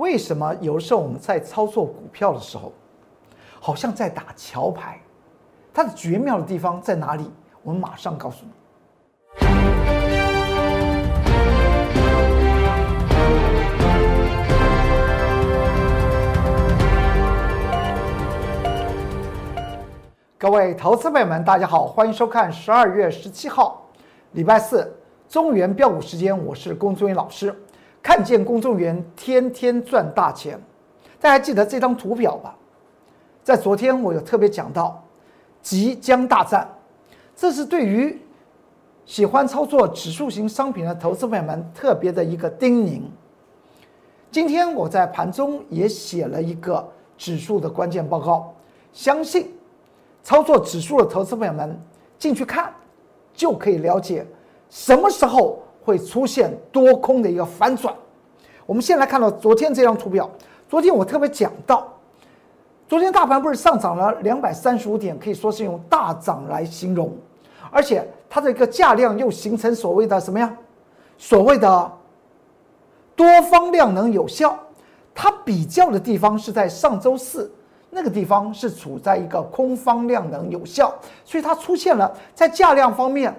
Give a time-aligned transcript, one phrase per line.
[0.00, 2.72] 为什么有时候我们在操作股票的时候，
[3.60, 4.98] 好像在打桥牌？
[5.74, 7.30] 它的绝妙的地方在哪里？
[7.62, 8.50] 我们马上告诉你。
[20.38, 23.86] 各位投资朋友们，大家好，欢迎收看十二月十七号，
[24.32, 24.90] 礼拜四
[25.28, 27.54] 中原标股时间，我是龚宗元老师。
[28.02, 30.58] 看见公众员天天赚大钱，
[31.20, 32.56] 大家记得这张图表吧？
[33.44, 35.02] 在昨天我有特别讲到
[35.60, 36.68] 即将大战，
[37.36, 38.20] 这是对于
[39.04, 43.02] 喜欢操作指数型商品的投资朋友们特别的一个叮咛。
[44.30, 46.86] 今天我在盘中也写了一个
[47.18, 48.54] 指数的关键报告，
[48.92, 49.52] 相信
[50.22, 51.78] 操作指数的投资朋友们
[52.18, 52.72] 进去看，
[53.34, 54.26] 就可以了解
[54.70, 55.62] 什么时候。
[55.82, 57.94] 会出现多空的一个反转。
[58.66, 60.30] 我们先来看到昨天这张图表。
[60.68, 61.92] 昨天我特别讲到，
[62.88, 67.12] 昨天大盘不是上涨了两百三十五点，可以说是用大涨来形容，
[67.72, 70.56] 而且它的一个价量又形成所谓的什么呀？
[71.18, 71.92] 所谓的
[73.16, 74.56] 多方量能有效。
[75.12, 77.52] 它比较的地方是在上周四
[77.90, 83.34] 那个地方是处在一个空方量能有效，所以它出现了在价量方面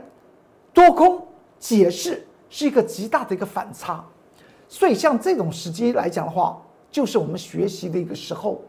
[0.73, 1.25] 多空
[1.57, 2.27] 解释。
[2.51, 4.03] 是一个极大的一个反差，
[4.67, 8.61] 所以像这种时机来讲的话，就是我们学习的一个时候。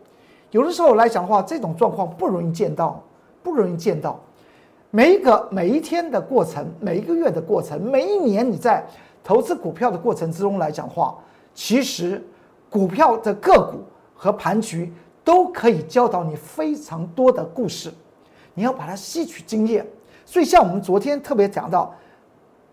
[0.53, 3.03] 有的时候来讲的话，这种状况不容易见到，
[3.43, 4.21] 不容易见到。
[4.93, 8.87] 每一个每一天的过程，每一个月的过程，每一年你在
[9.25, 11.19] 投资股票的过程之中来讲的话，
[11.53, 12.25] 其实
[12.71, 13.81] 股票的个股
[14.15, 14.93] 和盘局
[15.25, 17.93] 都可以教导你非常多的故事，
[18.55, 19.85] 你要把它吸取经验。
[20.25, 21.93] 所以像我们昨天特别讲到。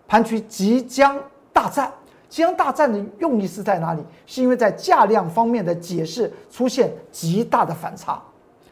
[0.10, 1.16] 盘区即将
[1.54, 1.94] 大战，
[2.28, 4.04] 即将大战的用意是在哪里？
[4.26, 8.20] 是因为在价量方面的解释出现极大的反差，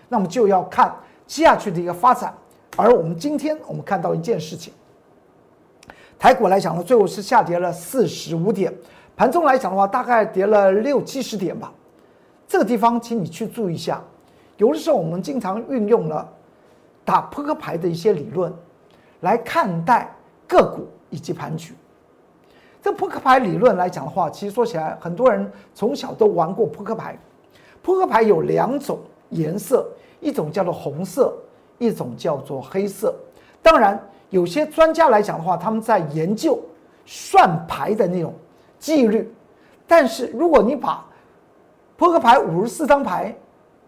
[0.09, 0.93] 那么就要看
[1.27, 2.33] 接下去的一个发展。
[2.75, 4.73] 而我们今天我们看到一件事情，
[6.17, 8.73] 台股来讲呢，最后是下跌了四十五点，
[9.15, 11.71] 盘中来讲的话，大概跌了六七十点吧。
[12.47, 14.01] 这个地方，请你去注意一下。
[14.57, 16.27] 有的时候我们经常运用了
[17.05, 18.51] 打扑克牌的一些理论
[19.19, 20.11] 来看待
[20.47, 20.87] 个股。
[21.09, 21.73] 以及盘局，
[22.81, 27.17] 这扑克牌理论来讲的话，其实说起来，很多人从小都玩过扑克牌。
[27.81, 29.87] 扑克牌有两种颜色，
[30.19, 31.33] 一种叫做红色，
[31.77, 33.15] 一种叫做黑色。
[33.61, 36.59] 当然，有些专家来讲的话，他们在研究
[37.05, 38.33] 算牌的那种
[38.77, 39.33] 纪律。
[39.87, 41.05] 但是，如果你把
[41.95, 43.33] 扑克牌五十四张牌，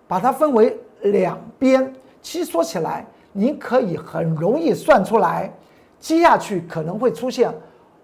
[0.07, 5.51] 把它分为两边，其实说起来，你可以很容易算出来。
[5.99, 7.53] 接下去可能会出现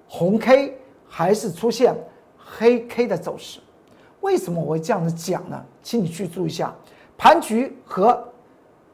[0.07, 1.95] 红 K 还是出现
[2.37, 3.59] 黑 K 的走势？
[4.21, 5.65] 为什么我会这样子讲呢？
[5.81, 6.73] 请你去注意一下，
[7.17, 8.21] 盘局和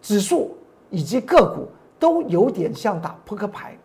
[0.02, 0.56] 指数
[0.90, 1.68] 以及个股
[1.98, 3.78] 都有点像打扑克牌。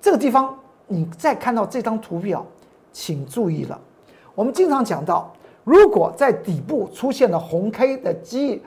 [0.00, 2.44] 这个地方你再看到这张图表，
[2.92, 3.80] 请注意了。
[4.34, 5.32] 我们经常讲到，
[5.64, 8.62] 如果在底部出现了红 K 的机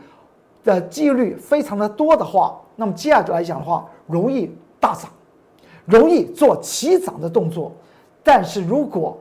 [0.64, 5.10] 的几率非常的多的话，那么接下来讲的话，容易大涨。
[5.88, 7.72] 容易做起涨的动作，
[8.22, 9.18] 但是如果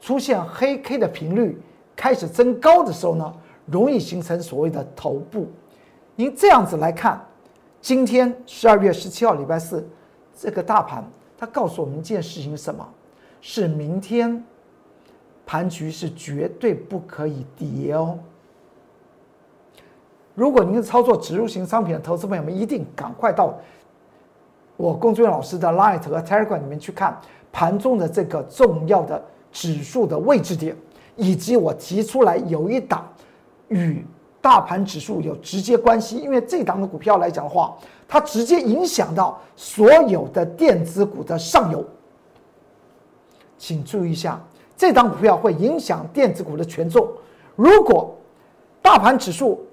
[0.00, 1.60] 出现黑 K 的频率
[1.94, 3.34] 开始增高的时候呢，
[3.66, 5.46] 容易形成所谓的头部。
[6.14, 7.22] 您这样子来看，
[7.82, 9.86] 今天十二月十七号礼拜四，
[10.34, 11.04] 这个大盘
[11.36, 12.88] 它告诉我们一件事情是什么？
[13.42, 14.42] 是明天
[15.44, 18.18] 盘局是绝对不可以跌哦。
[20.34, 23.54] 如果您是操作植入型商品的投资朋友们，一定赶快到。
[24.76, 27.18] 我龚俊老师的 Light 和 Telegram 里面去看
[27.50, 30.76] 盘中的这个重要的指数的位置点，
[31.16, 33.06] 以及我提出来有一档
[33.68, 34.04] 与
[34.40, 37.74] 大盘指数有直接关系，因为这档的股票来讲的话，
[38.06, 41.82] 它直接影响到所有的电子股的上游。
[43.56, 44.38] 请注意一下，
[44.76, 47.08] 这档股票会影响电子股的权重。
[47.54, 48.14] 如果
[48.82, 49.66] 大盘指数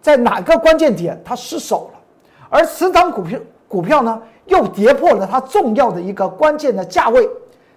[0.00, 2.00] 在哪个关键点它失守了，
[2.48, 3.38] 而此档股票。
[3.72, 7.26] 股票呢又跌破了它重要的一个关键的价位，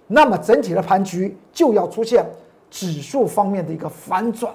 [0.06, 2.22] 那么整体的盘局就要出现
[2.70, 4.52] 指数方面的一个反转。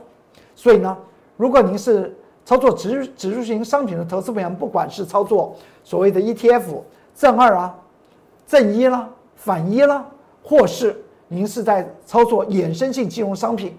[0.54, 0.96] 所以呢，
[1.38, 2.16] 如果您是
[2.46, 6.84] 操作指指数型商品的投资朋友，不管是操作所谓的 ETF
[7.16, 7.76] 正二啊、
[8.46, 10.06] 正一啦、反一啦，
[10.44, 10.96] 或是
[11.28, 13.76] 您是在操作衍生性金融商品，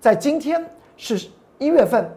[0.00, 1.28] 在今天是
[1.58, 2.10] 一月份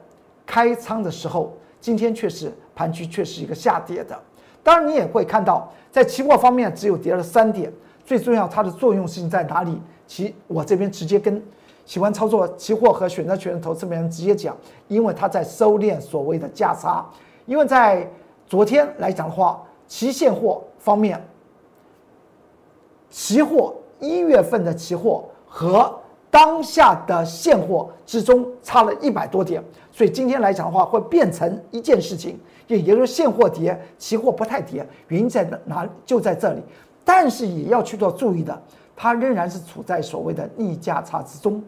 [0.43, 4.19] 开仓的时候，今天却是盘局却是一个下跌的。
[4.67, 7.71] 当然，你也会看到，在期货方面只有跌了三点。
[8.05, 9.81] 最重要，它的作用性在哪里？
[10.05, 11.41] 其我这边直接跟
[11.85, 14.57] 喜欢操作期货和选择权的投资人直接讲，
[14.89, 17.05] 因为他在收敛所谓的价差。
[17.45, 18.05] 因为在
[18.45, 21.25] 昨天来讲的话，期现货方面，
[23.09, 25.97] 期货一月份的期货和
[26.29, 32.37] 当下的现货之中差了一百多点，所以今天来讲的话，会变成一件事情，
[32.75, 35.87] 也就是现货跌，期货不太跌，原因在哪？
[36.05, 36.61] 就在这里。
[37.05, 38.61] 但是也要去做注意的，
[38.93, 41.63] 它仍然是处在所谓的逆价差之中，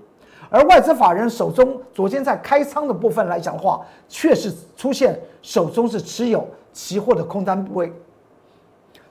[0.50, 7.94] 而外资法人手中昨天在开仓的部分来讲的话，确实出现手中是持有期货的空单部位，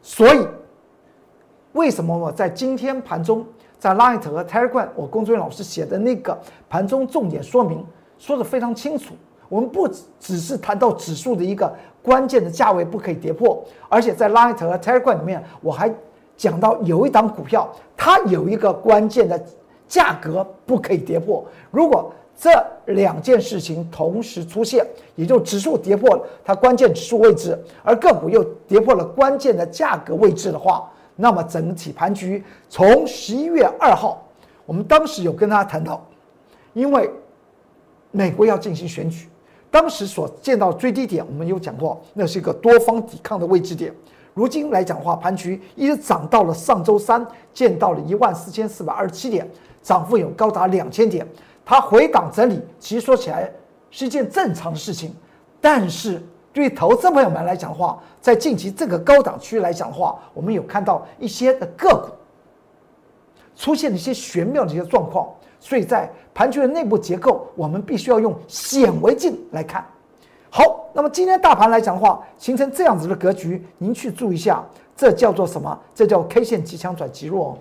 [0.02, 0.46] 所以
[1.72, 3.46] 为什么我在今天盘中
[3.78, 6.38] 在 Light 和 Telegram 我工作人员老师写的那个
[6.68, 7.82] 盘中重点说明
[8.18, 9.14] 说的非常清楚，
[9.48, 11.72] 我们不只是谈到指数的一个
[12.02, 15.92] 关键的价位不可以跌破，而且在 Light 和 Telegram 里面我还。
[16.38, 19.44] 讲到有一档股票，它有一个关键的
[19.88, 21.44] 价格不可以跌破。
[21.72, 22.50] 如果这
[22.94, 24.86] 两件事情同时出现，
[25.16, 34.24] 也就指数跌破了它关键指数位置，而个股又跌破了关键的价格位置的话，那么整体盘局从十一月二号，
[34.64, 36.06] 我们当时有跟大家谈到，
[36.72, 37.10] 因为
[38.12, 39.28] 美国要进行选举，
[39.70, 43.94] 当时所见到最低点，我们有讲过，那是一个多方抵抗的位置点。
[44.34, 49.48] 如今来讲的话，盘局一直涨到了上周三，见到了一万四千四百二十七点，
[49.82, 51.26] 涨幅有高达两千点。
[51.64, 53.50] 它回档整理，其实说起来
[53.90, 55.14] 是一件正常的事情。
[55.60, 56.22] 但是
[56.52, 62.08] 对于投资朋友们来讲的话，在近期这个高档区来讲的话，我们有看到一些的个股
[63.56, 65.28] 出现了一些玄妙的一些状况，
[65.60, 69.84] 所以在盘局的内部结构，我们必须要用显微镜来看。
[70.50, 74.64] 好，那么今天大盘来讲的话，形成这样子的格局，您去注意一下，
[74.96, 75.78] 这叫做什么？
[75.94, 77.58] 这叫 K 线极强转极弱。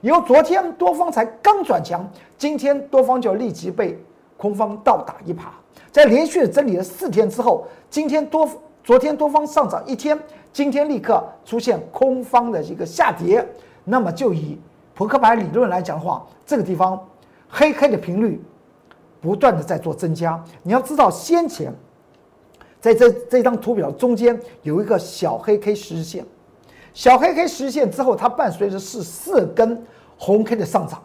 [0.00, 3.98] 因为昨天多方才刚转强，今天多方就立即被
[4.36, 5.40] 空方倒打一耙。
[5.90, 8.48] 在连续整理了四天之后，今天多
[8.84, 10.16] 昨天多方上涨一天，
[10.52, 13.44] 今天立刻出现空方的一个下跌。
[13.82, 14.56] 那么就以
[14.94, 16.96] 扑克牌理论来讲的话，这个地方
[17.48, 18.40] 黑黑的频率
[19.20, 20.42] 不断的在做增加。
[20.62, 21.72] 你要知道先前。
[22.80, 26.24] 在这这张图表中间有一个小黑 K 十日线，
[26.94, 29.84] 小黑 K 十日线之后，它伴随着是四根
[30.16, 31.02] 红 K 的上涨，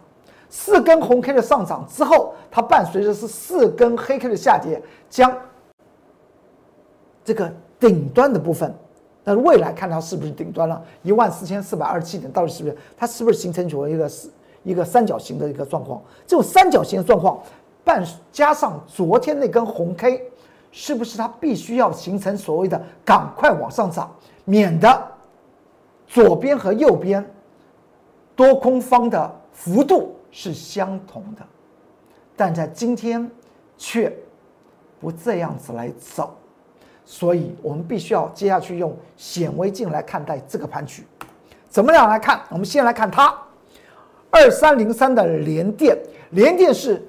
[0.51, 4.80] 四根红 K 的上涨之后，它伴随着是四根黑 K 的下跌，
[5.10, 5.36] 将
[7.25, 8.72] 这个顶端的部分，
[9.24, 10.80] 那未来看它是不是顶端了？
[11.01, 12.78] 一万四千四百二十七点到底是不是？
[12.96, 14.30] 它是不是形成出一个是
[14.63, 16.01] 一个三角形的一个状况？
[16.25, 17.39] 这种三角形的状况，
[17.83, 20.30] 伴加上昨天那根红 K。
[20.75, 24.12] 是不是它必须要形成所谓的赶快往上涨，
[24.44, 25.07] 免得
[26.07, 27.24] 左边和右边
[28.36, 31.44] 多空方的幅度是相同的，
[32.36, 33.30] 但在今天
[33.77, 34.12] 却
[35.00, 36.36] 不这样子来走，
[37.06, 41.06] 所以我们必须要接下去用显微镜来看待这个盘局。
[41.69, 42.42] 怎么样来看？
[42.50, 43.31] 我们先来看它，
[44.33, 45.95] 二三零三的联电，
[46.31, 47.00] 联电是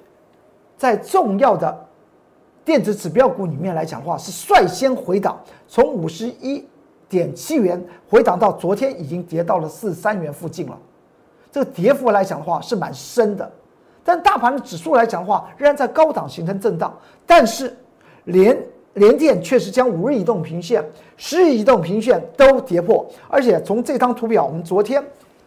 [0.76, 1.74] 在重要的。
[2.66, 6.62] 电子指标股里面来讲的话，是率先回档，从五十一
[7.08, 10.78] 点七元回档到昨天已经跌到了四十三元附近了。
[11.50, 13.50] 这个跌幅来讲的话是蛮深的，
[14.04, 16.94] 但大盘的指数来讲的话仍然在高档形成震荡。
[17.24, 17.74] 但是
[18.24, 18.58] 连
[18.94, 20.84] 连电确实将五日移动平线、
[21.16, 25.02] 十日移动平线都跌破，而且从这张图表，我们昨天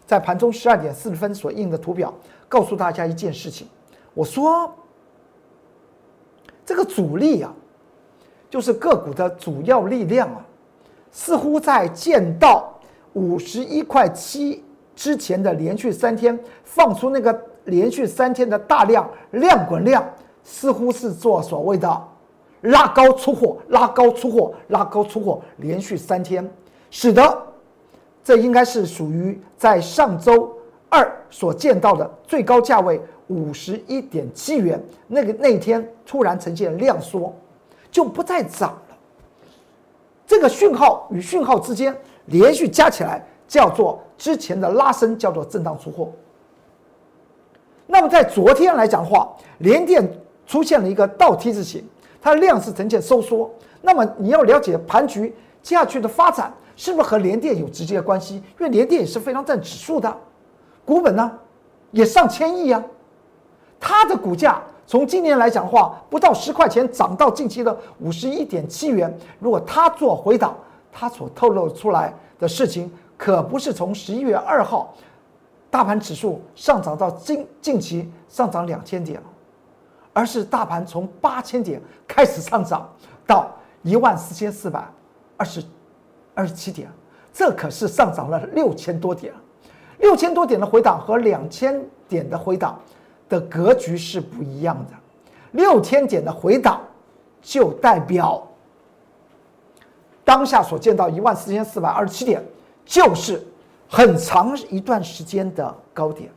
[0.08, 2.12] 在盘中十二点四十分所印的图表，
[2.48, 3.68] 告诉大家一件事情，
[4.14, 4.74] 我说。
[6.64, 7.50] 这个主力啊，
[8.50, 10.44] 就是个股的主要力量啊，
[11.10, 12.78] 似乎在见到
[13.14, 14.62] 五十一块七
[14.94, 20.06] 之前的连续三天放出那个连续三天的大量量滚量，
[20.44, 22.08] 似乎是做所谓的
[22.60, 26.46] 拉高出货、拉高出货、拉高出货，连续三天，
[26.90, 27.47] 使得
[28.28, 30.54] 这应该是属于在上周
[30.90, 33.00] 二所见到的最高价位。
[33.28, 37.34] 五十一点七元，那个那天突然呈现量缩，
[37.90, 38.96] 就不再涨了。
[40.26, 41.94] 这个讯号与讯号之间
[42.26, 46.10] 连续加起来，叫做之前的拉升，叫做震荡出货。
[47.86, 50.06] 那么在昨天来讲的话，连电
[50.46, 51.82] 出现了一个倒 T 字形，
[52.20, 53.50] 它量是呈现收缩。
[53.80, 58.36] 那么你要了解盘局接下去的发展，是不是和联电有直接关系？
[58.36, 60.16] 因为联电也是非常占指数的，
[60.84, 61.30] 股本呢
[61.90, 62.80] 也上千亿啊。
[63.80, 69.12] 它的股价从今年来讲的话，不到十块钱涨到近期的五十一点七元。
[69.40, 70.56] 如果它做回档，
[70.92, 74.94] 它所透露出来的事情可不是从十一月二号
[75.68, 79.20] 大盘指数上涨到近近期上涨两千点。
[80.12, 82.88] 而是大盘从八千点开始上涨
[83.24, 83.48] 到
[83.82, 84.84] 一万四千四百
[85.36, 85.62] 二十
[86.38, 86.88] 二十七点，
[87.32, 89.34] 这可是上涨了六千多点。
[89.98, 92.80] 六千多点的回档和两千点的回档
[93.28, 94.92] 的格局是不一样的。
[95.50, 96.80] 六千点的回档
[97.42, 98.46] 就代表
[100.24, 102.40] 当下所见到一万四千四百二十七点，
[102.84, 103.44] 就是
[103.88, 106.30] 很长一段时间的高点。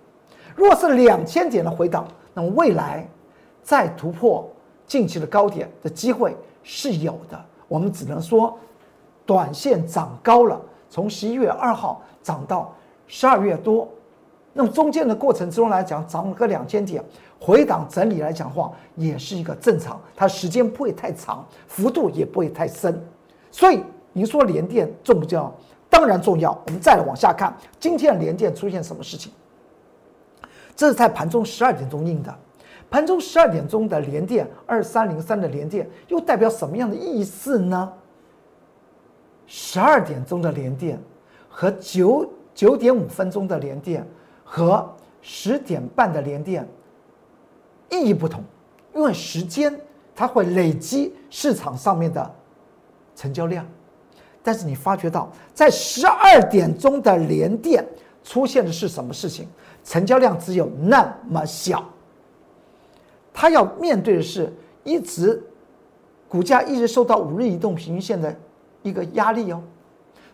[0.55, 3.07] 如果是两千点的回档，那么未来
[3.61, 4.49] 再突破
[4.87, 7.39] 近期的高点的机会是有的。
[7.67, 8.57] 我们只能说，
[9.25, 10.59] 短线涨高了，
[10.89, 12.73] 从十一月二号涨到。
[13.13, 13.85] 十二月多，
[14.53, 17.03] 那么中间的过程之中来讲，涨了个两千点，
[17.41, 23.05] 回档整理来讲的话，也是一个正常，它时间不会太长，幅度也不会太深，
[23.51, 25.53] 所以您说连电重不重要？
[25.89, 26.57] 当然重要。
[26.67, 29.29] 我们再来往下看，今天的连电出现什么事情？
[30.73, 32.33] 这是在盘中十二点钟印的，
[32.89, 37.91] 盘中十二点钟的连电二三零三的连电又代表什么样的意思呢？
[39.53, 40.97] 十二点钟的连电
[41.49, 42.25] 和九。
[42.53, 44.05] 九点五分钟的连电
[44.43, 44.87] 和
[45.21, 46.67] 十点半的连电
[47.89, 48.43] 意义不同，
[48.93, 49.73] 因为时间
[50.13, 52.35] 它会累积市场上面的
[53.15, 53.65] 成交量，
[54.43, 57.83] 但是你发觉到在十二点钟的连电
[58.21, 59.47] 出现的是什么事情？
[59.85, 61.83] 成交量只有那么小，
[63.33, 64.53] 它要面对的是
[64.83, 65.41] 一直
[66.27, 68.35] 股价一直受到五日移动平均线的
[68.83, 69.61] 一个压力哦，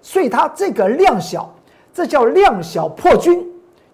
[0.02, 1.54] 所以它这个量小。
[1.94, 3.44] 这叫量小破均，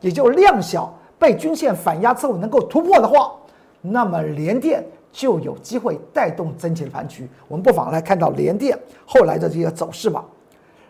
[0.02, 3.32] 也就量小被均线反压之后能够突破的话，
[3.80, 7.30] 那么连电就有机会带动整体的盘局。
[7.48, 10.26] 我们不妨来看到连电后来的这个走势吧。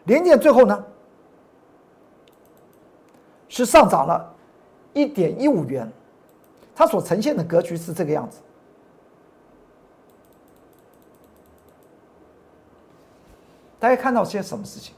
[0.05, 0.83] 连电最后呢
[3.47, 4.27] 是上涨了
[4.93, 5.87] 一点一五元，
[6.73, 8.39] 它所呈现的格局是这个样子。
[13.83, 14.93] 大家看到些什么事情？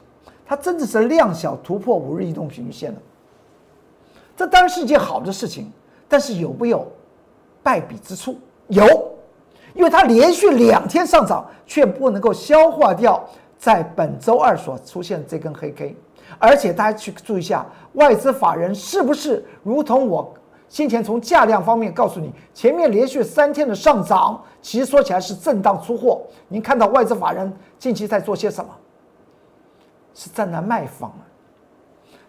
[0.45, 2.99] 它真的是量小突破五日移动平均线了，
[4.37, 5.71] 这当然是一件好的事情，
[6.07, 6.85] 但是有没有
[7.63, 8.37] 败笔之处？
[8.67, 8.85] 有，
[9.73, 13.27] 因为它连续两天上涨，却不能够消化掉
[13.57, 15.97] 在本周二所出现这根黑 K，
[16.37, 20.31] 而且大家去注意一下，外资法人是不是如同我
[20.67, 26.21] 先前从价量方面告诉你，前面连续三天的上涨，其实说起来是震荡出货。
[26.47, 28.71] 您看到外资法人近期在做些什么？
[30.13, 31.23] 是站在卖方啊，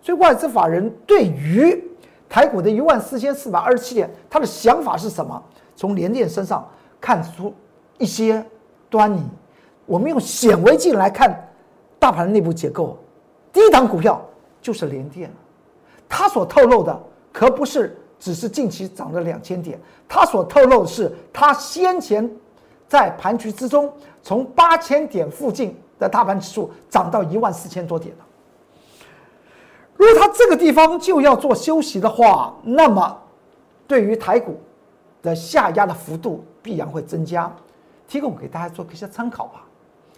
[0.02, 1.83] 所以外资法人对于
[2.28, 5.40] 台股的一万四千四百二十七点，他的想法是什么？
[5.76, 6.69] 从联电身上
[7.00, 7.55] 看出
[7.99, 8.45] 一些
[8.90, 9.23] 端倪。
[9.87, 11.49] 我们用显微镜来看
[11.99, 12.99] 大盘的内部结构，
[13.52, 14.21] 第一档股票
[14.61, 15.33] 就是联电，
[16.09, 17.00] 它所透露的
[17.33, 22.30] 可不是只是近期涨了两千点，它所透露的是它先前
[22.88, 23.92] 在盘局之中
[24.23, 25.76] 从八千点附近。
[25.99, 28.25] 的大盘指数涨到一万四千多点了。
[29.96, 33.18] 如果它这个地方就要做休息的话，那么
[33.87, 34.61] 对于台股
[35.23, 37.50] 的下压的幅度必然会增加。
[38.06, 39.64] 提供给大家做一些参考吧。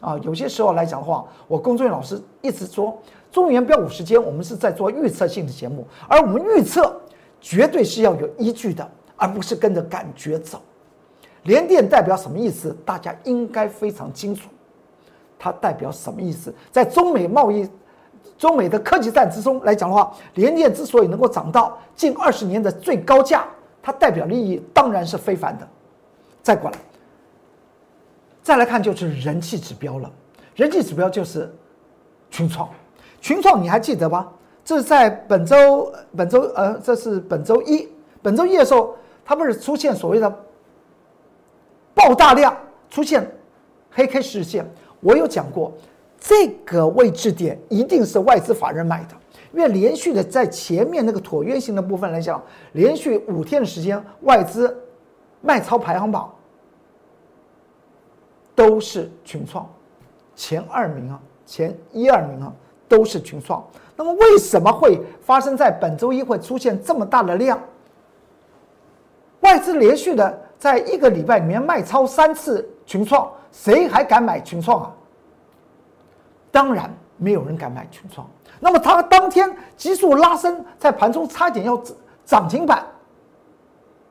[0.01, 3.01] 啊，有些时候来讲的话，我工作人员老师一直说，
[3.31, 7.01] 中原标五时间我们是在做预测性的节目，而我们预测
[7.41, 10.61] 绝对是要有依据的，而不是跟着感觉走。
[11.45, 12.77] 连电代表什么意思？
[12.85, 14.49] 大家应该非常清楚。
[15.39, 16.53] 它代表什么意思？
[16.71, 17.69] 在中美贸易、
[18.37, 23.47] 中美的科技战之中来讲的话，联电之所以能够涨到近二十年的最高价，
[23.81, 25.67] 它代表利益当然是非凡的。
[26.43, 26.79] 再过来，
[28.43, 30.11] 再来看就是人气指标了。
[30.57, 31.55] 人气指标就是
[32.31, 32.69] 群创，
[33.21, 34.29] 群创你还记得吧？
[34.69, 37.89] 这是在本周本周呃，这是本周一
[38.21, 38.95] 本周一的时候，
[39.25, 40.31] 它不是出现所谓的
[41.95, 42.55] 爆大量，
[42.91, 43.27] 出现
[43.91, 44.71] 黑 K 实线。
[45.01, 45.73] 我有讲过，
[46.21, 49.15] 这个位置点一定是外资法人买的，
[49.55, 54.79] 因为连续的在前面那个椭圆形的部分来讲，连续五天的时间，外资
[55.41, 56.31] 卖超排行榜
[58.55, 59.67] 都是群创
[60.37, 62.53] 前二名啊，前一二名啊
[62.89, 63.65] 都是群创。
[63.95, 67.61] 那么为什么会发生在本周一会出现这么大的量？
[69.41, 73.31] 外资连续的在一个礼拜里面卖超三次群创。
[73.51, 74.95] 谁还敢买群创啊？
[76.51, 78.29] 当然没有人敢买群创。
[78.61, 81.81] 那么它当天急速拉升，在盘中差点要
[82.25, 82.87] 涨停板，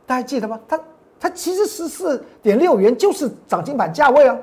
[0.06, 0.60] 大家记得吗？
[0.68, 0.80] 它
[1.20, 4.36] 它其实十四点六元就是涨停板价位啊。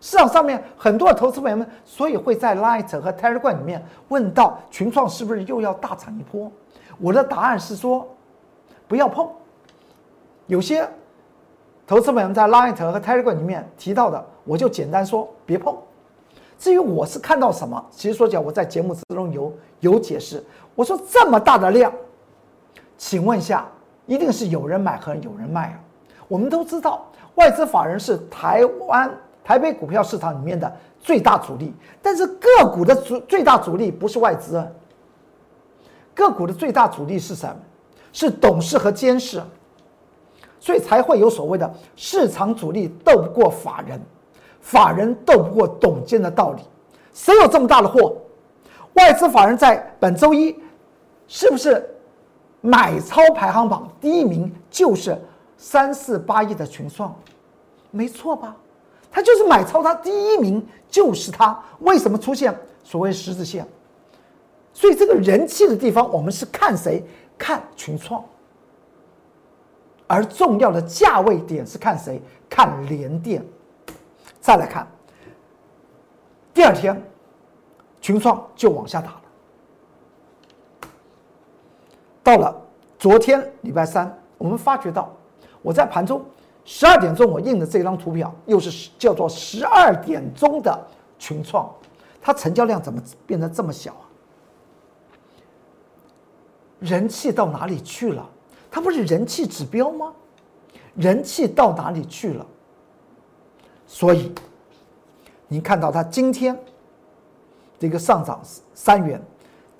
[0.00, 6.50] 市场上面很多的投资朋友们，所以会在 Light 和 Telegram 里面问到群创是不是又要大涨一波？
[6.98, 8.06] 我的答案是说，
[8.86, 9.28] 不要碰。
[10.46, 10.88] 有些。
[11.86, 15.74] 投资朋友们在 Line 和 Telegram 里面提到的，我就简单说别碰。
[16.58, 19.50] 至于我是看到什么，其实说讲我在节目之中有
[19.80, 20.44] 有解释。
[20.74, 21.90] 我说这么大的量，
[22.98, 23.66] 请问一下，
[24.04, 25.80] 一定是有人买和有人卖啊？
[26.28, 29.10] 我们都知道，外资法人是台湾
[29.48, 34.62] 台北股票市场里面的最大主力，但是个股的主最大主力不是外资，
[36.14, 37.56] 个股的最大主力是什么？
[38.12, 39.42] 是董事和监事，
[40.60, 43.98] 所以才会有所谓的市场主力斗不过法人，
[44.60, 46.62] 法人斗不过董监的道理。
[47.14, 48.14] 谁有这么大的货？
[48.92, 50.54] 外资法人在本周一
[51.26, 51.88] 是不是
[52.60, 55.18] 买超排行榜第一名就是
[55.56, 57.16] 三四八亿的群创？
[57.90, 58.54] 没错吧？
[59.10, 61.58] 他就是买超，他第一名就是他。
[61.80, 63.66] 为什么出现所谓十字线？
[64.72, 67.04] 所以这个人气的地方，我们是看谁？
[67.36, 68.24] 看群创。
[70.06, 72.20] 而重要的价位点是看谁？
[72.48, 73.44] 看联电。
[74.40, 74.86] 再来看
[76.54, 77.00] 第二天。
[78.00, 79.22] 群创就往下打了。
[82.22, 82.56] 到了
[82.96, 85.12] 昨天礼拜三，我们发觉到，
[85.62, 86.24] 我在盘中
[86.70, 90.78] 十二点钟我印的这张图表，又是叫做十二点钟的
[91.18, 91.74] 群创，
[92.20, 94.04] 它成交量怎么变得这么小啊？
[96.78, 98.28] 人气到哪里去了？
[98.70, 100.12] 它不是人气指标吗？
[100.94, 102.46] 人气到哪里去了？
[103.86, 104.34] 所以，
[105.48, 106.54] 您看到它今天。
[107.78, 108.42] 这个上涨
[108.74, 109.22] 三元，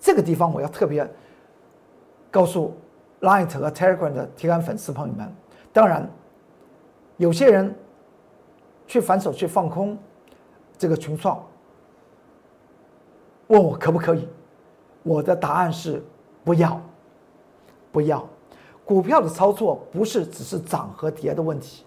[0.00, 1.06] 这个地方我要特别
[2.30, 2.74] 告诉
[3.20, 5.30] Light 和 Telegram 的铁杆粉丝朋友们。
[5.70, 6.08] 当然，
[7.18, 7.72] 有些人
[8.86, 9.98] 去反手去放空
[10.78, 11.44] 这个群创，
[13.48, 14.26] 问我可不可以？
[15.02, 16.02] 我的答案是
[16.44, 16.80] 不要，
[17.92, 18.26] 不要。
[18.84, 21.84] 股票的操作不是只是涨和跌的问题，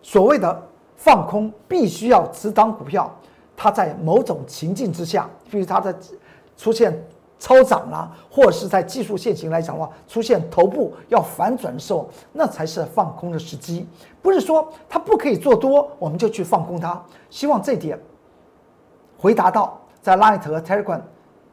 [0.00, 0.62] 所谓的
[0.96, 3.14] 放空必须要只当股票。
[3.54, 5.94] 它在某种情境之下，比如它的
[6.56, 7.04] 出现
[7.42, 13.84] 超涨啦，或者是在技术线型来讲的话，出现头部要反转的时候，那才是放空的时机。
[14.22, 17.02] 不是说它不可以做多，我们就去放空它。
[17.30, 17.98] 希望这点
[19.18, 21.00] 回答到在 Light 和 Telegram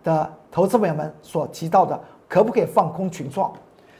[0.04, 3.52] 的投资朋友们所提到的，可不可以放空群创？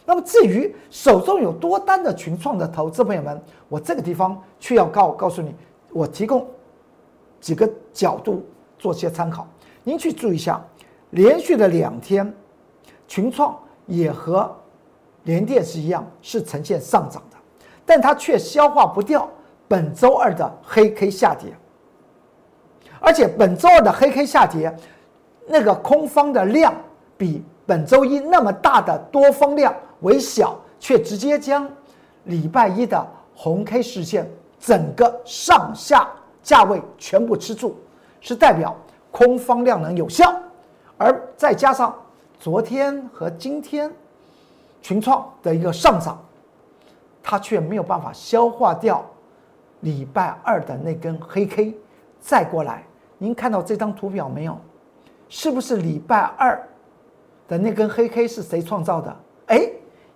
[0.06, 5.56] 那么至于手中有多单的群创的投资朋友们，我这个地方却要告告诉你，
[5.92, 6.46] 我提供。
[7.42, 8.46] 几个角度
[8.78, 9.48] 做些参考，
[9.82, 10.62] 您去注意一下，
[11.12, 12.34] 连续的两天，
[13.08, 14.56] 群创也和
[15.24, 17.38] 联电是一样，是呈现上涨的，
[17.86, 19.30] 但它却消化不掉
[19.68, 21.52] 本周二的黑 K 下跌，
[23.00, 24.76] 而且本周二的黑 K 下跌，
[25.48, 26.74] 那个空方的量
[27.18, 31.70] 比本周一那么大的多方量为小，却直接将
[32.26, 36.08] 礼拜一的红 K 事件整个上下。
[36.42, 37.76] 价位全部吃住，
[38.22, 38.76] 是代表
[39.12, 40.34] 空方量能有效，
[41.00, 41.96] 而再加上
[42.40, 43.90] 昨天和今天
[44.82, 46.22] 群创的一个上涨，
[47.24, 49.04] 它却没有办法消化掉
[49.80, 51.76] 礼拜二的那根黑 K。
[52.20, 52.84] 再过来，
[53.18, 54.58] 您看到这张图表没有？
[55.30, 56.62] 是不是礼拜二
[57.48, 59.16] 的那根黑 K 是谁创造的？
[59.48, 59.70] 哎，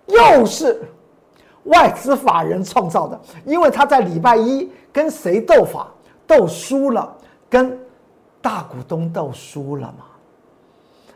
[0.06, 0.82] 又是
[1.64, 5.88] 外资法人创造的，因为他在礼拜一跟谁斗法？
[6.26, 7.16] 斗输了，
[7.48, 7.78] 跟
[8.42, 10.04] 大股东斗输了嘛？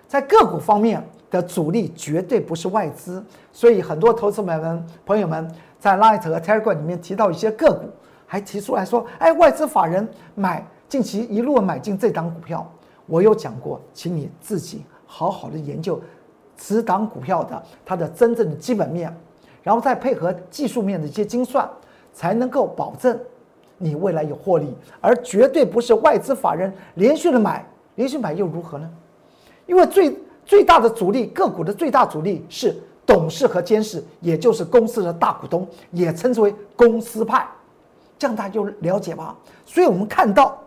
[0.09, 7.85] 在个股方面的主力绝对不是外资，所以很多投资买们朋友们在 Light 和 Telegram 里面提到一些个股，
[8.27, 12.67] 还提出来说：“哎，外资法人买近期一路买进这档股票。”
[13.05, 16.01] 我有讲过，请你自己好好的研究
[16.57, 19.15] 此档股票的它的真正的基本面，
[19.63, 21.69] 然后再配合技术面的一些精算，
[22.13, 23.19] 才能够保证。
[23.77, 28.91] 你未来有获利，而绝对不是外资法人连续的买，连续买又如何呢？
[29.69, 32.77] 因为最最大的阻力个股的最大阻力是
[33.07, 37.47] 董事和监事，也就是公司的大股东，也称之为公司派，
[38.19, 39.37] 这样大家就了解吧。
[39.65, 40.61] 所以我们看到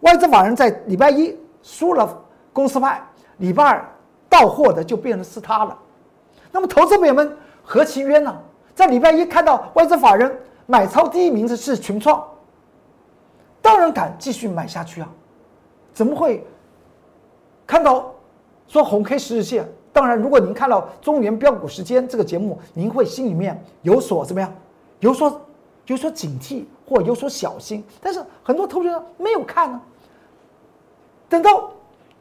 [0.00, 2.16] 外资法人在礼拜一输了
[2.52, 3.02] 公司派，
[3.38, 3.92] 礼拜二
[4.28, 5.76] 到货的就变成是他了。
[6.52, 8.32] 那么投资朋友们何其冤呢？
[8.76, 10.32] 在礼拜一看到外资法人。
[10.70, 12.22] 买超第一名的是群创，
[13.62, 15.08] 当然敢继续买下去啊！
[15.94, 16.46] 怎么会
[17.66, 18.12] 看到
[18.68, 19.66] 说红 K 十日线？
[19.92, 24.52] 当然，如果您看到中原标股时间这个节目，您会心里面有所怎么样？
[25.00, 25.40] 有所
[25.86, 27.82] 有所警惕或有所小心。
[28.00, 29.80] 但是很多投资者没有看呢。
[31.28, 31.70] 等到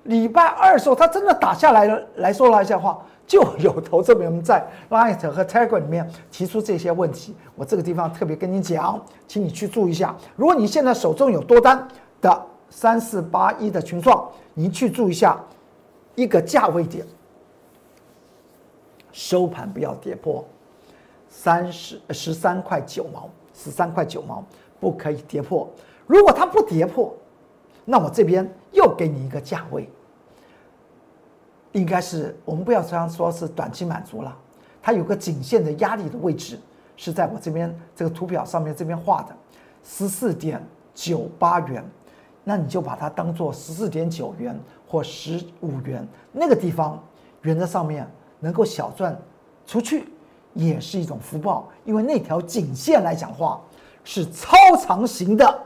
[0.03, 10.15] 礼拜二的时候，他真的打下来了，来说了一下话，就有投资朋友们在 Light 和 Telegram 里面提出这些问题，我这个地方特别跟你讲，请你去注意一下。
[10.35, 11.87] 如果你现在手中有多单
[12.21, 15.39] 的三四八一的群创，你去注意一下
[16.17, 17.05] 一个价位点，
[19.11, 20.43] 收盘不要跌破
[21.29, 24.43] 三十十三块九毛，十三块九毛
[24.79, 25.69] 不可以跌破。
[26.07, 27.15] 如果它不跌破，
[27.85, 29.87] 那我这边又给你一个价位。
[31.73, 34.35] 应该是我们不要这样说，是短期满足了。
[34.81, 36.59] 它有个颈线的压力的位置
[36.95, 39.35] 是在我这边这个图表上面这边画的
[39.83, 41.85] 十四点九八元，
[42.43, 47.01] 那你就把它当做十四点九元或十五元那个地方，
[47.41, 49.17] 原则上面能够小赚
[49.65, 50.05] 出去
[50.53, 53.61] 也是一种福报，因为那条颈线来讲话
[54.03, 55.61] 是超长型的、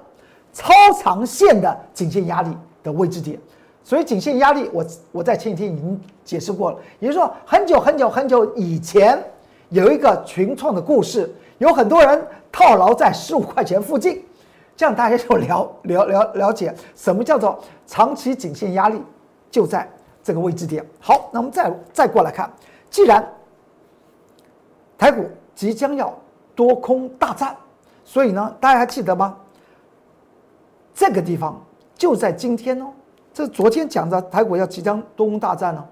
[0.52, 2.50] 超长线的颈线压力
[2.82, 3.40] 的位置点。
[3.84, 6.78] 所以颈线压力，我我在前几天已经解释过了。
[7.00, 9.22] 也就是说，很久很久很久以前，
[9.70, 14.24] 有一个群创的故事，有很多人套牢在十五块钱附近，
[14.76, 19.02] 这样大家就了了了了解什么叫做长期颈线压力
[19.50, 19.88] 就在
[20.24, 20.86] 这个位置点。
[21.00, 22.52] 好，那我们再再过来看，
[22.90, 23.28] 既然
[24.98, 26.14] 台股即将要
[26.56, 27.56] 多空大战，
[28.04, 29.38] 所以呢，大家还记得吗？
[30.94, 31.60] 这个地方
[31.96, 32.88] 就在今天哦。
[33.34, 35.84] 这昨天讲的台股要即将多空大战呢，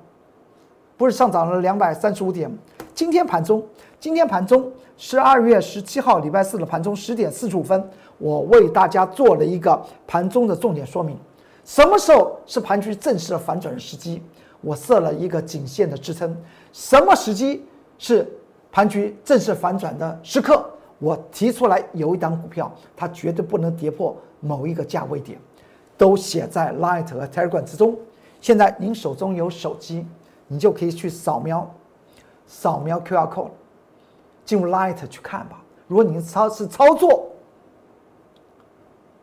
[0.98, 2.52] 不是上涨了两百三十五点？
[2.94, 3.66] 今天盘中，
[4.00, 7.90] 今天盘中十二月十七号礼拜四的盘中十点四十五分，
[8.20, 11.18] 我为大家做了一个盘中的重点说明。
[11.66, 14.22] 什么时候是盘局正式的反转的时机？
[14.62, 16.38] 我设了一个颈线的支撑。
[16.72, 17.66] 什么时机
[17.98, 18.32] 是
[18.72, 20.64] 盘局正式反转的时刻？
[21.00, 25.40] 我提出来有一档股票，它绝对不能跌破某一个价位点。
[25.98, 27.94] 都写在 Light 和 Telegram 之中。
[28.40, 30.08] 现在您手中有手机，
[30.48, 31.70] 你就可以去扫描，
[32.48, 33.50] 扫描 QR code，
[34.46, 35.62] 进入 Light 去看吧。
[35.88, 37.29] 如果你操是操作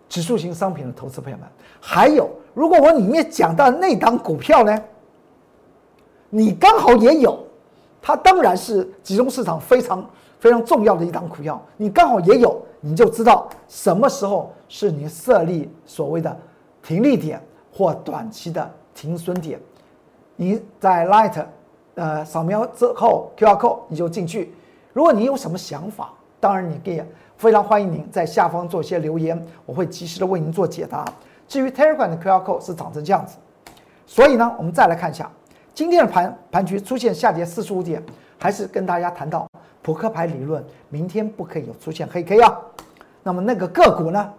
[0.08, 1.46] 指数型商品的投资朋友们，
[1.80, 4.82] 还有，如果我里面讲到那档股票呢，
[6.30, 7.38] 你刚好也有，
[8.00, 16.36] 它当然是集中市场非常非常重要的一档股票，你刚好也有，你就知道什么时候是你设立所谓的。
[16.82, 17.42] 停利点
[17.72, 19.58] 或短期的停损点，
[20.36, 21.44] 你在 Light，
[21.96, 24.54] 呃，扫描之后 QR code 你就进去。
[24.92, 27.02] 如果你有什么想法，当然你可以
[27.36, 31.04] 非常欢迎您在下方做一些留言，我会及时的为您做解答。
[31.46, 33.36] 至于 Telegram 的 QR code 是长成这样子，
[34.06, 35.30] 所以呢，我们再来看一下
[35.74, 38.02] 今天的盘盘局出现下跌四十五点，
[38.38, 39.46] 还是跟大家谈到
[39.82, 42.58] 扑克牌理论，明天不可以有出现黑 K 啊。
[43.22, 44.32] 那么那个个股呢？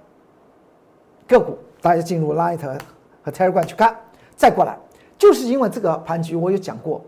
[1.27, 1.57] 个股。
[1.79, 2.60] 大家进入 Light
[3.21, 3.95] 和 Telegram 去看，
[4.36, 4.75] 再过来，
[5.15, 6.99] 就是因为这个盘局，我有讲过，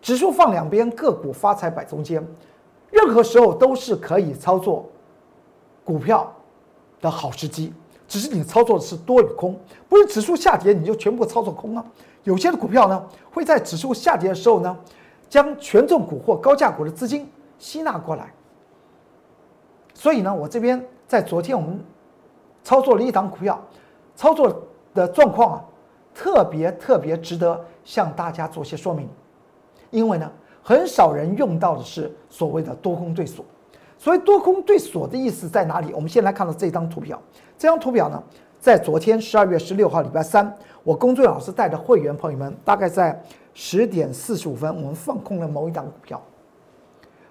[0.00, 2.24] 指数放两边，个股发财摆中间，
[2.92, 4.88] 任何时候都是可以操作
[5.86, 6.30] 股票
[7.00, 7.72] 的好时机，
[8.08, 9.56] 只是你操作的是多与空，
[9.88, 11.86] 不是指数下跌你就全部操作空啊。
[12.24, 14.76] 有些的股票呢，会在指数下跌的时候呢，
[15.28, 18.34] 将权重股或高价股的资金吸纳过来。
[19.94, 21.80] 所以呢，我这边在昨天我们
[22.64, 23.62] 操作了一档股票。
[24.16, 24.62] 操作
[24.94, 25.64] 的状况啊，
[26.14, 29.06] 特别特别值得向大家做些说明，
[29.90, 33.44] 因为呢，很少人用到的是所谓的多空对锁。
[33.98, 35.92] 所以多空对锁的意思在哪里？
[35.92, 37.20] 我们先来看到这张图表。
[37.58, 38.22] 这张图表呢，
[38.60, 43.20] 在昨天十二月十六号礼拜三，我工作老师带着会员朋友们，大概在
[43.54, 46.20] 十点四十五分，我们放空了某一档股票。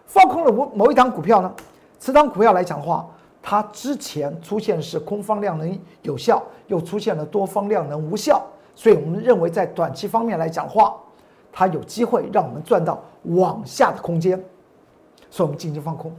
[0.06, 1.54] 放空了某某一档股票呢，
[1.99, 3.08] 此档股票来讲的话。
[3.47, 10.95] 它之前出现是空方量能有效，又出现了多方量能无效，所以我们认为在短期方面来讲话，
[11.51, 14.43] 它有机会让我们赚到往下的空间，
[15.30, 16.12] 所以我们进行放空。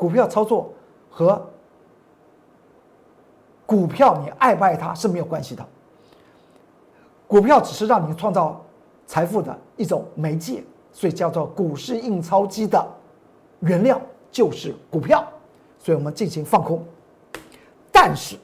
[0.00, 0.72] 股票操作
[1.10, 1.46] 和
[3.66, 5.62] 股票你爱不爱它是没有关系的，
[7.26, 8.64] 股票只是让你创造
[9.06, 12.82] 财富的一种媒介，所以叫做股市印钞机的
[13.58, 14.00] 原料
[14.32, 15.22] 就是股票。
[15.78, 16.82] 所以我们进行放空，
[17.92, 18.38] 但是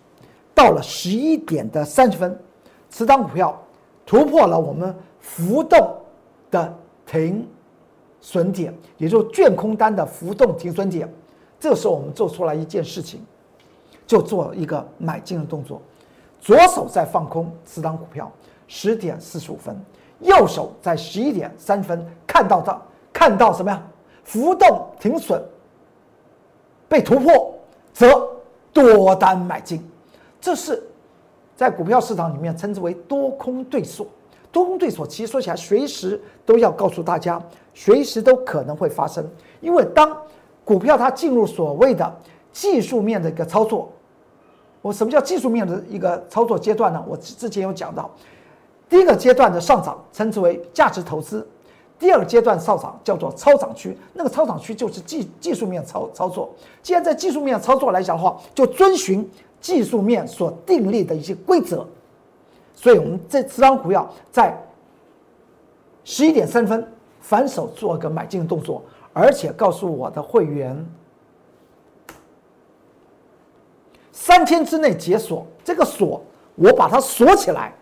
[0.55, 2.39] 到了十一点的三十分，
[2.91, 3.59] 此档股票
[4.05, 5.97] 突破了我们浮动
[6.51, 7.49] 的停
[8.21, 11.11] 损点，也就是券空单的浮动停损点。
[11.69, 13.21] 这时候我们做出来一件事情，
[14.07, 15.83] 就做一个买进的动作，
[16.41, 18.31] 左手在放空此档股票，
[18.69, 19.77] 十点四十五分，
[20.21, 23.83] 右手在十一点三分看到的，看到什么呀？
[24.23, 25.43] 浮动停损。
[26.89, 27.53] 被突破，
[27.93, 28.29] 则
[28.73, 29.85] 多单买进，
[30.41, 30.81] 这是
[31.57, 34.07] 在股票市场里面称之为多空对锁。
[34.53, 37.43] 多空对锁，其实说起来，随时都要告诉大家，
[37.75, 39.29] 随时都可能会发生。
[39.61, 40.17] 因为当
[40.67, 42.13] 股票它进入所谓的
[42.53, 43.89] 技术面的一个操作，
[44.83, 47.03] 我什么叫技术面的一个操作阶段呢？
[47.07, 48.11] 我之前有讲到，
[48.89, 51.47] 第一个阶段的上涨称之为价值投资，
[52.01, 53.97] 第二个阶段上涨叫做超涨区。
[54.13, 56.53] 那个超涨区就是技技术面操操作。
[56.83, 61.87] 既然在技术面操作来讲的话，就遵循技术面所订立的一些规则。
[62.75, 64.53] 所以，我们这持仓股票在
[66.03, 66.87] 十一点三分
[67.21, 68.83] 反手做个买进的动作，
[69.17, 70.87] 而且告诉我的会员，
[74.13, 76.23] 三天之内解锁这个锁，
[76.55, 77.73] 我把它锁起来，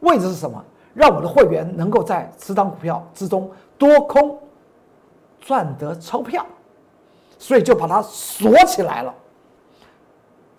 [0.00, 0.64] 位置是什么？
[0.92, 4.36] 让我的会员能够在持仓股票之中多空
[5.40, 6.44] 赚得钞票，
[7.38, 9.14] 所以就把它锁起来了。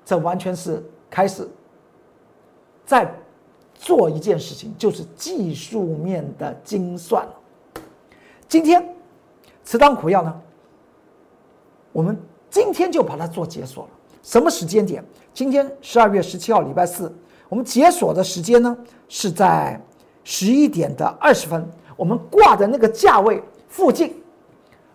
[0.05, 1.45] 这完全是开始
[2.85, 3.13] 在。
[3.77, 7.27] 做一件事情就是技术面的精算
[8.47, 8.94] 今天
[9.65, 10.41] 吃当苦药呢，
[11.91, 12.17] 我们
[12.49, 13.89] 今天就把它做解锁了。
[14.21, 15.03] 什么时间点？
[15.33, 17.13] 今天十二月十七号，礼拜四。
[17.49, 18.77] 我们解锁的时间呢
[19.09, 19.79] 是在
[20.23, 21.67] 十一点的二十分。
[21.97, 24.15] 我们挂的那个价位附近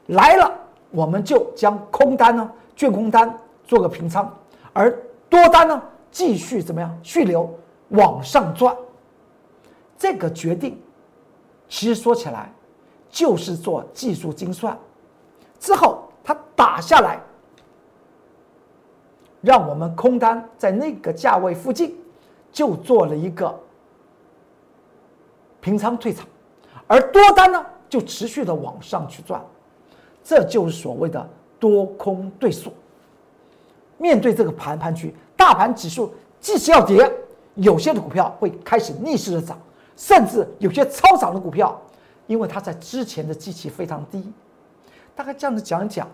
[0.06, 0.52] 来了，
[0.90, 4.32] 我们就将空单呢，券空单做个平仓，
[4.72, 4.90] 而
[5.28, 7.52] 多单呢继续怎么样续留。
[7.90, 8.76] 往上转，
[9.98, 10.80] 这个决定，
[11.68, 12.52] 其实说起来，
[13.10, 14.78] 就是做技术精算，
[15.58, 17.20] 之后它打下来，
[19.40, 21.98] 让我们空单在那个价位附近
[22.52, 23.58] 就做了一个
[25.60, 26.26] 平仓退场，
[26.86, 29.44] 而多单呢就持续的往上去转，
[30.22, 32.72] 这就是所谓的多空对数。
[33.98, 37.12] 面对这个盘盘区，大盘指数即使要跌。
[37.56, 39.58] 有些的股票会开始逆势的涨，
[39.96, 41.78] 甚至有些超涨的股票，
[42.30, 44.32] 因为它在之前的基期非常低。
[45.16, 46.06] 大概这样子讲一讲，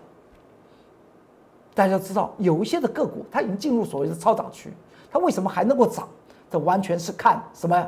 [1.75, 4.73] 大家知道有一些的个股它已经进入所谓的超涨区，
[5.11, 6.09] 它为什么还能够涨？
[6.49, 7.87] 这完全是看什么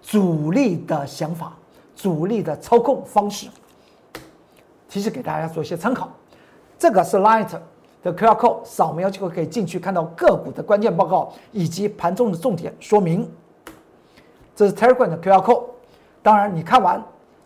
[0.00, 1.52] 主力的想法、
[1.96, 3.48] 主力的操控方式。
[4.88, 6.08] 提示给大家做一些参考。
[6.78, 7.58] 这个是 Light。
[8.04, 13.28] 的 QR code 扫描就可以进去看到个股的关键报告以及盘中的重点说明。
[14.54, 15.64] 这是 Telegram 的 QR code。
[16.22, 17.02] 当然，你看完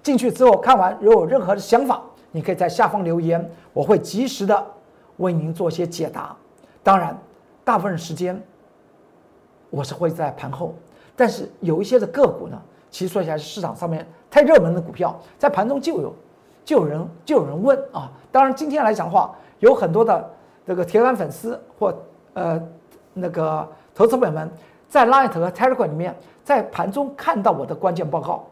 [0.09, 4.67] 进去之后，看完如果有任何的想法，你可以在下方留言，我会及时的
[5.19, 6.35] 为您做一些解答。
[6.83, 7.15] 当然，
[7.63, 8.43] 大部分时间
[9.69, 10.75] 我是会在盘后，
[11.15, 16.15] 但是有一些的个股呢，其实说起来是市场上面太热门的股票，在盘中就有
[16.65, 18.11] 就有人就有人问啊。
[18.33, 20.31] 当然，今天来讲的话，有很多的。
[20.67, 21.95] 这个铁杆粉丝或
[22.35, 22.63] 呃
[23.15, 24.51] 那个投资朋友们，
[24.87, 28.45] 在 Light 和 Telegram 里面，在盘中看到我的关键报告，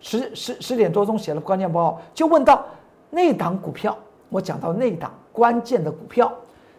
[0.00, 2.64] 十十十点多钟写了关键报告，就问到
[3.10, 3.96] 那档股票，
[4.28, 6.32] 我讲到那档关键的股票，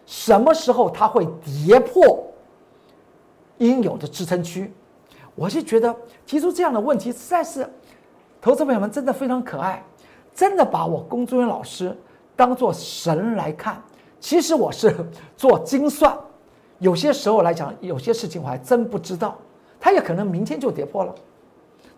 [0.06, 2.24] 什么时候它会跌破
[3.58, 4.72] 应有的支撑区？
[5.34, 5.94] 我是觉得
[6.26, 7.68] 提出这样的问题，实在是
[8.40, 9.82] 投资朋友们真的非常可爱，
[10.34, 11.96] 真的把我龚忠元老师
[12.36, 13.82] 当做神来看。
[14.18, 14.94] 其实我是
[15.36, 16.14] 做精算，
[16.78, 19.36] 有些时候来讲，有些事情我还真不知道，
[19.80, 21.14] 它也可能明天就跌破了。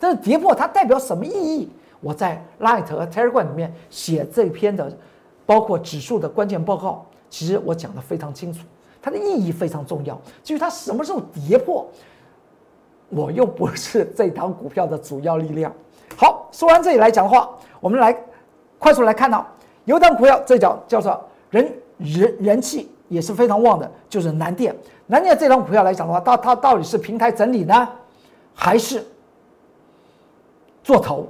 [0.03, 1.71] 但是跌破它代表什么意义？
[2.01, 4.93] 我在 Light 和 Telegram 里面写这篇的，
[5.47, 8.65] 包括指数的关键报告，其实我讲的非常清楚，
[9.01, 10.21] 它的意义非常重要。
[10.43, 11.87] 至于它什么时候跌破，
[13.11, 15.73] 我又不是这档股票的主要力量。
[16.17, 18.13] 好，说完这里来讲的话，我们来
[18.81, 19.47] 快速来看到
[19.85, 21.73] 有档股票，这叫叫做人。
[21.99, 24.75] 人人气也是非常旺的，就是南电。
[25.07, 27.89] 南电这张股票来讲的话，它它到底是平台整理呢，
[28.53, 29.07] 还是
[30.83, 31.29] 做头？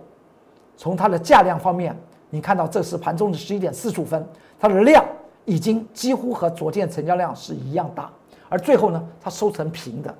[0.76, 1.96] 从它的价量方面，
[2.30, 4.26] 你看到这是盘中的十一点四十五分，
[4.58, 5.04] 它的量
[5.44, 8.10] 已经几乎和昨天成交量是一样大，
[8.48, 10.14] 而最后呢，它收成平的。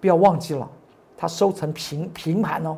[0.00, 0.68] 不要忘记了，
[1.16, 2.76] 它收成平平盘哦。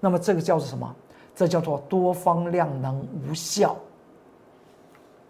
[0.00, 0.94] 那么这个叫做什么？
[1.34, 3.76] 这叫做多方量能无效。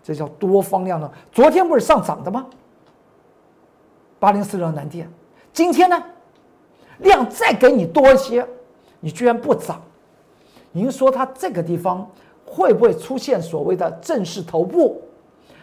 [0.02, 1.10] 这叫多方量呢？
[1.32, 2.46] 昨天不是上涨的吗？
[4.18, 5.08] 八零四六南电，
[5.52, 6.02] 今天呢，
[6.98, 8.46] 量再给你多一些，
[9.00, 9.80] 你居然不涨。
[10.72, 12.08] 您说它这个地方
[12.44, 15.00] 会不会出现所谓的正式头部，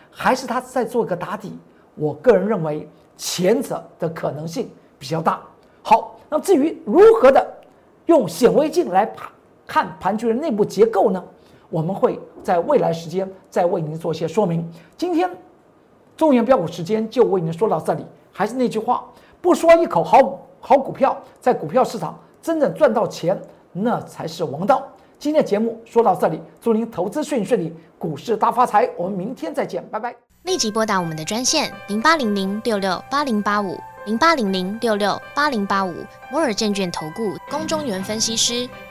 [0.09, 1.57] 还是它在做一个打底？
[1.95, 4.69] 我个人认为前者的可能性
[4.99, 5.41] 比较大。
[5.81, 7.47] 好，那至于如何的
[8.07, 9.29] 用显微镜来盘
[9.65, 11.23] 看盘局的内部结构呢？
[11.69, 14.69] 我们会在未来时间再为您做一些说明。
[14.95, 15.29] 今天
[16.15, 18.05] 中原标股时间就为您说到这里。
[18.31, 19.03] 还是那句话，
[19.41, 23.35] 不说一口好好股票，在股票市场真正赚到钱
[23.71, 24.87] 那才是王道。
[25.17, 28.87] 今天的节目说到这里，祝您投资顺顺利，股市大发财。
[28.95, 30.15] 我们明天再见，拜拜。
[30.43, 35.91] 立即拨打我们的专线零八零零六六八零八五零八零零六六八零八五
[36.31, 38.69] 摩尔证券投顾龚中原分析师。